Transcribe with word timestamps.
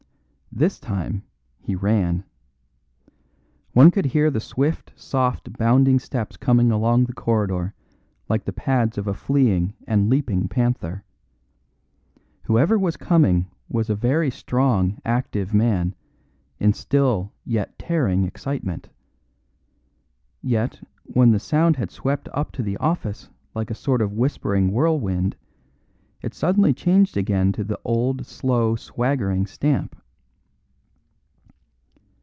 This 0.53 0.81
time 0.81 1.23
he 1.61 1.75
ran. 1.77 2.25
One 3.71 3.89
could 3.89 4.07
hear 4.07 4.29
the 4.29 4.41
swift, 4.41 4.91
soft, 4.97 5.53
bounding 5.57 5.97
steps 5.97 6.35
coming 6.35 6.73
along 6.73 7.05
the 7.05 7.13
corridor, 7.13 7.73
like 8.27 8.43
the 8.43 8.51
pads 8.51 8.97
of 8.97 9.07
a 9.07 9.13
fleeing 9.13 9.73
and 9.87 10.09
leaping 10.09 10.49
panther. 10.49 11.05
Whoever 12.43 12.77
was 12.77 12.97
coming 12.97 13.49
was 13.69 13.89
a 13.89 13.95
very 13.95 14.29
strong, 14.29 14.99
active 15.05 15.53
man, 15.53 15.95
in 16.59 16.73
still 16.73 17.31
yet 17.45 17.79
tearing 17.79 18.25
excitement. 18.25 18.89
Yet, 20.41 20.85
when 21.05 21.31
the 21.31 21.39
sound 21.39 21.77
had 21.77 21.91
swept 21.91 22.27
up 22.33 22.51
to 22.51 22.61
the 22.61 22.75
office 22.75 23.29
like 23.55 23.71
a 23.71 23.73
sort 23.73 24.01
of 24.01 24.11
whispering 24.11 24.73
whirlwind, 24.73 25.37
it 26.21 26.33
suddenly 26.33 26.73
changed 26.73 27.15
again 27.15 27.53
to 27.53 27.63
the 27.63 27.79
old 27.85 28.25
slow, 28.25 28.75
swaggering 28.75 29.47
stamp. 29.47 29.95